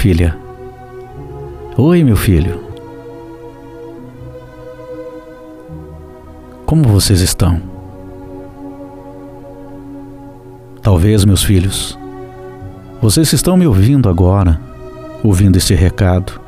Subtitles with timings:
[0.00, 0.34] filha.
[1.76, 2.58] Oi, meu filho.
[6.64, 7.60] Como vocês estão?
[10.80, 11.98] Talvez, meus filhos,
[13.02, 14.58] vocês estão me ouvindo agora,
[15.22, 16.40] ouvindo este recado,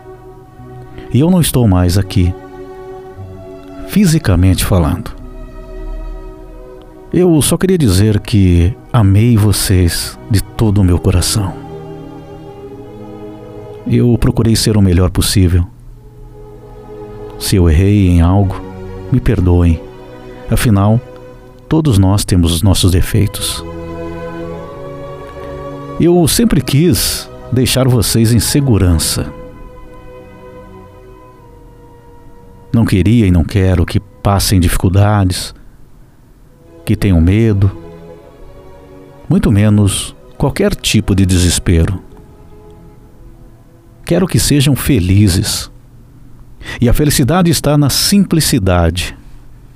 [1.13, 2.35] e eu não estou mais aqui,
[3.89, 5.11] fisicamente falando.
[7.13, 11.62] Eu só queria dizer que amei vocês de todo o meu coração.
[13.87, 15.67] Eu procurei ser o melhor possível.
[17.39, 18.61] Se eu errei em algo,
[19.11, 19.81] me perdoem.
[20.51, 21.01] Afinal,
[21.69, 23.65] todos nós temos os nossos defeitos.
[26.01, 29.33] Eu sempre quis deixar vocês em segurança.
[32.73, 35.55] Não queria e não quero que passem dificuldades,
[36.85, 37.71] que tenham medo,
[39.29, 42.12] muito menos qualquer tipo de desespero.
[44.05, 45.71] Quero que sejam felizes.
[46.81, 49.17] E a felicidade está na simplicidade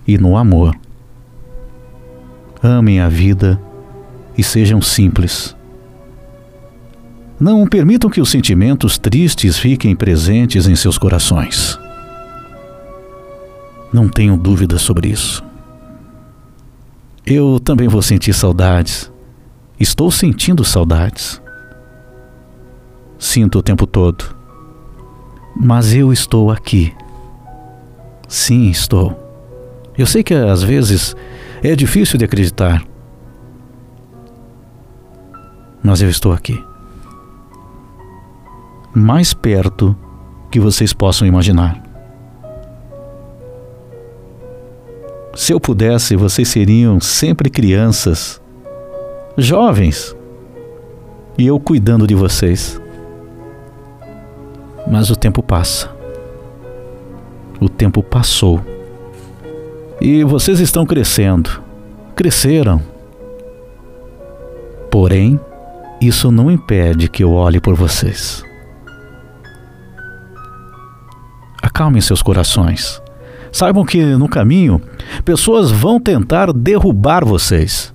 [0.06, 0.74] e no amor.
[2.62, 3.60] Amem a vida
[4.36, 5.56] e sejam simples.
[7.38, 11.78] Não permitam que os sentimentos tristes fiquem presentes em seus corações.
[13.92, 15.44] Não tenho dúvidas sobre isso.
[17.24, 19.10] Eu também vou sentir saudades.
[19.78, 21.40] Estou sentindo saudades.
[23.26, 24.24] Sinto o tempo todo.
[25.56, 26.94] Mas eu estou aqui.
[28.28, 29.18] Sim, estou.
[29.98, 31.16] Eu sei que às vezes
[31.60, 32.84] é difícil de acreditar.
[35.82, 36.56] Mas eu estou aqui
[38.94, 39.94] mais perto
[40.50, 41.82] que vocês possam imaginar.
[45.34, 48.40] Se eu pudesse, vocês seriam sempre crianças,
[49.36, 50.16] jovens,
[51.36, 52.80] e eu cuidando de vocês.
[54.90, 55.90] Mas o tempo passa.
[57.60, 58.60] O tempo passou.
[60.00, 61.62] E vocês estão crescendo.
[62.14, 62.80] Cresceram.
[64.90, 65.40] Porém,
[66.00, 68.46] isso não impede que eu olhe por vocês.
[71.76, 73.02] acalmem seus corações.
[73.52, 74.80] Saibam que no caminho,
[75.26, 77.92] pessoas vão tentar derrubar vocês.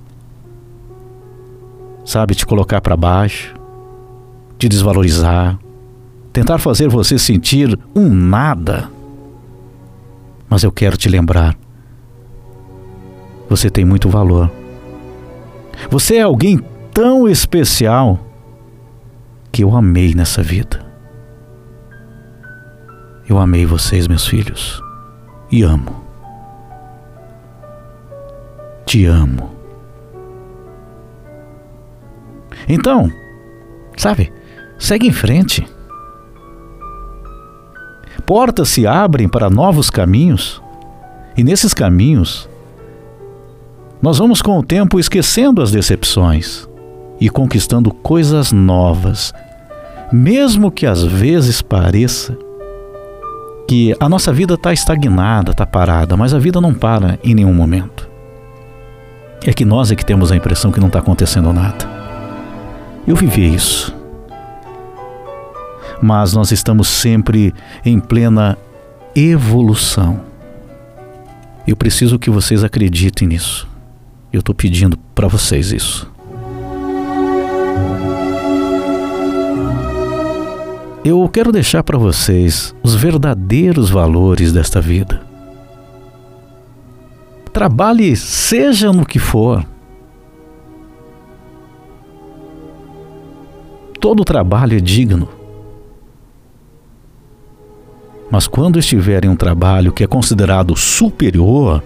[2.05, 3.55] Sabe, te colocar para baixo,
[4.59, 5.57] te desvalorizar,
[6.31, 8.89] tentar fazer você sentir um nada.
[10.49, 11.57] Mas eu quero te lembrar:
[13.49, 14.51] você tem muito valor.
[15.89, 16.59] Você é alguém
[16.93, 18.19] tão especial
[19.51, 20.85] que eu amei nessa vida.
[23.27, 24.81] Eu amei vocês, meus filhos,
[25.51, 26.03] e amo.
[28.85, 29.51] Te amo.
[32.67, 33.09] Então,
[33.95, 34.31] sabe,
[34.77, 35.65] segue em frente.
[38.31, 40.61] Portas se abrem para novos caminhos,
[41.35, 42.47] e nesses caminhos,
[44.01, 46.65] nós vamos com o tempo esquecendo as decepções
[47.19, 49.33] e conquistando coisas novas,
[50.13, 52.37] mesmo que às vezes pareça
[53.67, 57.53] que a nossa vida está estagnada, está parada, mas a vida não para em nenhum
[57.53, 58.09] momento.
[59.45, 61.85] É que nós é que temos a impressão que não está acontecendo nada.
[63.05, 63.93] Eu vivi isso.
[66.01, 67.53] Mas nós estamos sempre
[67.85, 68.57] em plena
[69.15, 70.21] evolução.
[71.67, 73.67] Eu preciso que vocês acreditem nisso.
[74.33, 76.11] Eu estou pedindo para vocês isso.
[81.03, 85.21] eu quero deixar para vocês os verdadeiros valores desta vida.
[87.51, 89.65] Trabalhe, seja no que for.
[93.99, 95.27] Todo trabalho é digno.
[98.31, 101.83] Mas quando estiver em um trabalho que é considerado superior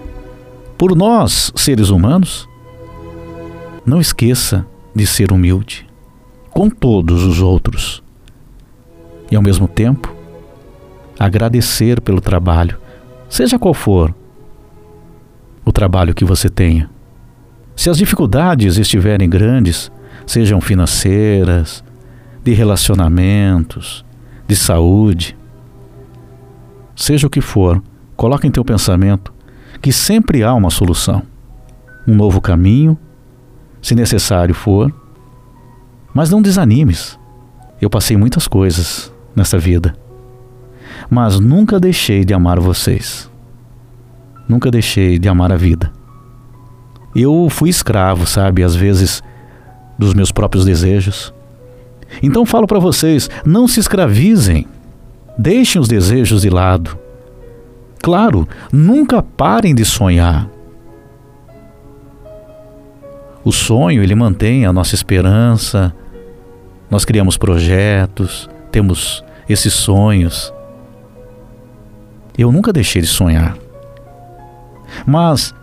[0.78, 2.48] por nós, seres humanos,
[3.84, 5.88] não esqueça de ser humilde
[6.52, 8.04] com todos os outros
[9.32, 10.14] e, ao mesmo tempo,
[11.20, 12.78] agradecer pelo trabalho,
[13.28, 14.14] seja qual for
[15.66, 16.90] o trabalho que você tenha.
[17.76, 19.92] Se as dificuldades estiverem grandes,
[20.28, 21.84] sejam financeiras,
[22.44, 24.06] de relacionamentos,
[24.48, 25.36] de saúde,
[26.96, 27.82] seja o que for,
[28.16, 29.34] coloque em teu pensamento
[29.82, 31.22] que sempre há uma solução,
[32.08, 32.98] um novo caminho,
[33.82, 34.92] se necessário for,
[36.14, 37.20] mas não desanimes.
[37.80, 39.96] Eu passei muitas coisas nessa vida.
[41.10, 43.30] Mas nunca deixei de amar vocês.
[44.48, 45.92] Nunca deixei de amar a vida.
[47.16, 49.22] Eu fui escravo, sabe, às vezes
[49.98, 51.34] dos meus próprios desejos.
[52.24, 54.68] Então falo para vocês: não se escravizem,
[55.38, 56.98] deixem os desejos de lado.
[58.02, 60.50] Claro, nunca parem de sonhar.
[63.44, 65.94] O sonho, ele mantém a nossa esperança.
[66.90, 70.54] Nós criamos projetos, temos esses sonhos.
[72.38, 73.58] Eu nunca deixei de sonhar.
[75.06, 75.54] Mas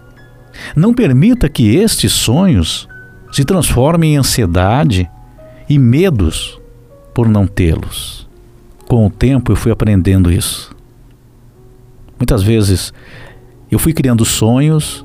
[0.77, 2.89] não permita que estes sonhos
[3.33, 5.11] se transformem em ansiedade
[5.69, 6.61] e medos
[7.15, 8.29] por não tê-los.
[8.93, 10.77] Com o tempo eu fui aprendendo isso.
[12.19, 12.93] Muitas vezes
[13.71, 15.03] eu fui criando sonhos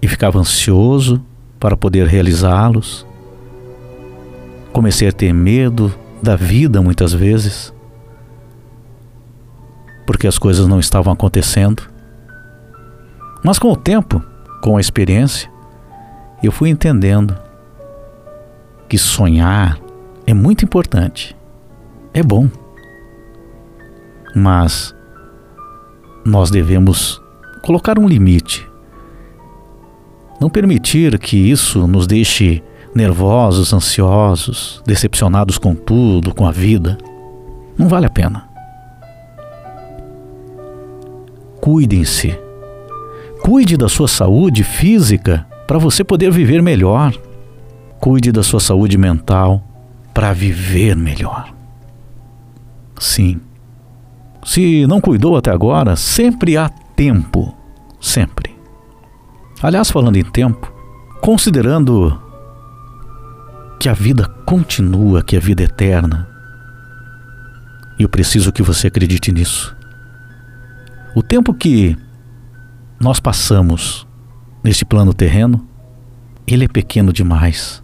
[0.00, 1.20] e ficava ansioso
[1.58, 3.04] para poder realizá-los.
[4.72, 5.92] Comecei a ter medo
[6.22, 7.74] da vida muitas vezes,
[10.06, 11.90] porque as coisas não estavam acontecendo.
[13.44, 14.22] Mas com o tempo,
[14.62, 15.50] com a experiência,
[16.40, 17.36] eu fui entendendo
[18.88, 19.76] que sonhar
[20.24, 21.36] é muito importante,
[22.14, 22.48] é bom,
[24.34, 24.94] mas
[26.24, 27.20] nós devemos
[27.62, 28.68] colocar um limite
[30.40, 32.62] não permitir que isso nos deixe
[32.94, 36.96] nervosos, ansiosos, decepcionados com tudo, com a vida.
[37.76, 38.48] Não vale a pena.
[41.60, 42.38] Cuidem-se.
[43.42, 47.12] Cuide da sua saúde física para você poder viver melhor.
[48.00, 49.62] Cuide da sua saúde mental
[50.14, 51.57] para viver melhor.
[52.98, 53.40] Sim.
[54.44, 57.54] Se não cuidou até agora, sempre há tempo.
[58.00, 58.56] Sempre.
[59.62, 60.72] Aliás, falando em tempo,
[61.20, 62.20] considerando
[63.78, 66.28] que a vida continua, que a vida é eterna,
[67.98, 69.76] eu preciso que você acredite nisso.
[71.14, 71.96] O tempo que
[73.00, 74.06] nós passamos
[74.62, 75.66] neste plano terreno,
[76.46, 77.82] ele é pequeno demais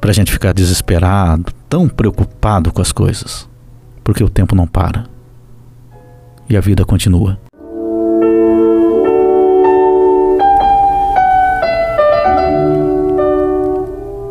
[0.00, 3.48] para a gente ficar desesperado, tão preocupado com as coisas,
[4.06, 5.04] porque o tempo não para
[6.48, 7.36] e a vida continua.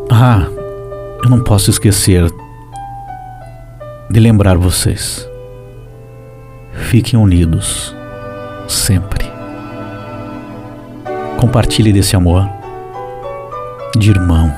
[0.10, 0.48] Ah,
[1.22, 2.32] eu não posso esquecer
[4.10, 5.30] de lembrar vocês.
[6.72, 7.94] Fiquem unidos,
[8.70, 9.26] sempre.
[11.38, 12.48] Compartilhe desse amor
[13.98, 14.50] de irmão,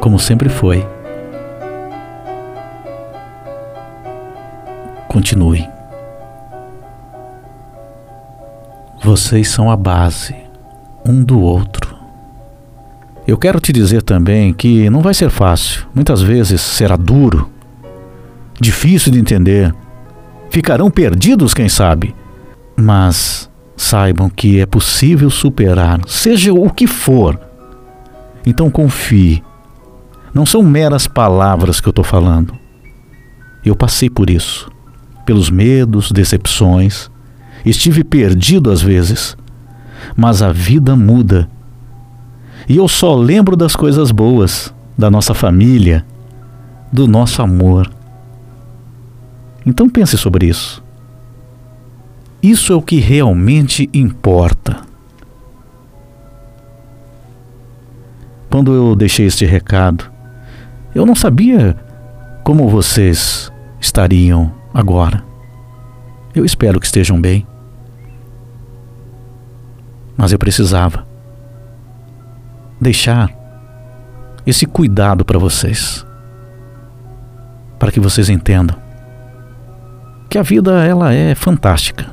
[0.00, 0.84] como sempre foi.
[5.22, 5.68] Continue.
[9.04, 10.34] Vocês são a base
[11.06, 11.96] um do outro.
[13.24, 15.86] Eu quero te dizer também que não vai ser fácil.
[15.94, 17.48] Muitas vezes será duro,
[18.60, 19.72] difícil de entender.
[20.50, 22.16] Ficarão perdidos, quem sabe.
[22.76, 27.38] Mas saibam que é possível superar, seja o que for.
[28.44, 29.40] Então confie.
[30.34, 32.52] Não são meras palavras que eu estou falando.
[33.64, 34.68] Eu passei por isso,
[35.24, 37.10] pelos medos, decepções.
[37.64, 39.36] Estive perdido às vezes,
[40.16, 41.48] mas a vida muda
[42.68, 46.04] e eu só lembro das coisas boas, da nossa família,
[46.92, 47.90] do nosso amor.
[49.66, 50.82] Então pense sobre isso.
[52.42, 54.80] Isso é o que realmente importa.
[58.50, 60.10] Quando eu deixei este recado,
[60.94, 61.76] eu não sabia
[62.44, 63.50] como vocês
[63.80, 65.24] estariam agora.
[66.34, 67.46] Eu espero que estejam bem.
[70.16, 71.06] Mas eu precisava
[72.80, 73.30] deixar
[74.46, 76.04] esse cuidado para vocês,
[77.78, 78.76] para que vocês entendam
[80.28, 82.06] que a vida ela é fantástica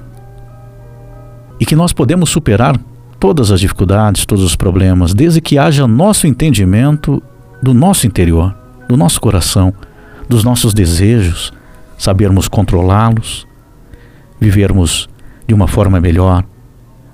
[1.60, 2.78] e que nós podemos superar
[3.20, 7.24] todas as dificuldades, todos os problemas, desde que haja nosso entendimento
[7.64, 8.56] do nosso interior,
[8.88, 9.74] do nosso coração,
[10.28, 11.54] dos nossos desejos,
[12.00, 13.46] sabermos controlá-los,
[14.40, 15.08] vivermos
[15.46, 16.44] de uma forma melhor,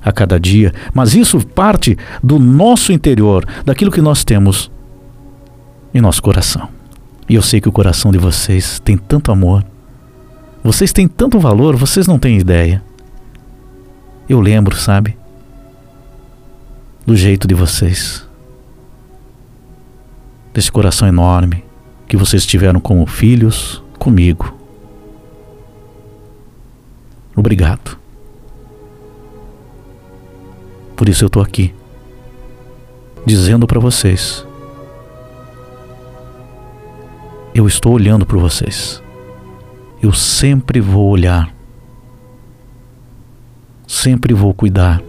[0.05, 4.71] a cada dia, mas isso parte do nosso interior, daquilo que nós temos
[5.91, 6.69] em nosso coração.
[7.27, 9.65] E eu sei que o coração de vocês tem tanto amor,
[10.63, 12.83] vocês têm tanto valor, vocês não têm ideia.
[14.29, 15.17] Eu lembro, sabe?
[17.05, 18.27] Do jeito de vocês,
[20.53, 21.63] desse coração enorme
[22.07, 24.54] que vocês tiveram como filhos comigo.
[27.35, 27.97] Obrigado.
[30.95, 31.73] Por isso eu estou aqui,
[33.25, 34.45] dizendo para vocês:
[37.55, 39.01] eu estou olhando por vocês.
[40.03, 41.53] Eu sempre vou olhar,
[43.87, 45.01] sempre vou cuidar,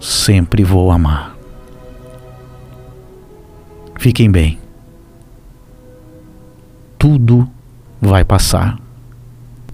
[0.00, 1.36] sempre vou amar.
[4.00, 4.58] Fiquem bem.
[6.98, 7.48] Tudo
[8.00, 8.83] vai passar.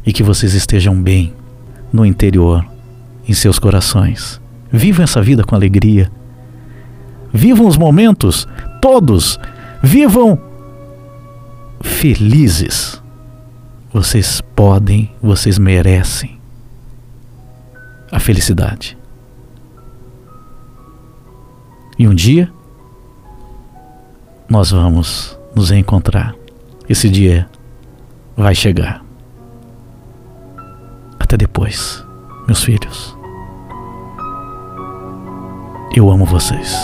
[0.05, 1.35] E que vocês estejam bem
[1.93, 2.65] no interior,
[3.29, 4.41] em seus corações.
[4.73, 6.11] Vivam essa vida com alegria.
[7.33, 8.47] Vivam os momentos,
[8.81, 9.39] todos.
[9.83, 10.41] Vivam
[11.81, 13.03] felizes.
[13.93, 16.39] Vocês podem, vocês merecem
[18.11, 18.97] a felicidade.
[21.99, 22.51] E um dia
[24.49, 26.35] nós vamos nos encontrar.
[26.89, 27.49] Esse dia
[28.37, 29.10] vai chegar.
[31.31, 32.05] Até depois,
[32.49, 33.17] meus filhos.
[35.95, 36.77] Eu amo vocês.